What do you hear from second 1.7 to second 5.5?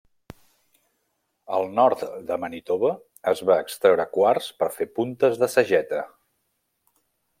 nord de Manitoba es va extreure quars per fer puntes